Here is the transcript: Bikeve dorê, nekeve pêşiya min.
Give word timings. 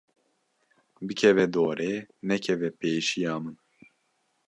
Bikeve 1.07 1.45
dorê, 1.53 1.93
nekeve 2.27 2.69
pêşiya 2.79 3.35
min. 3.43 3.57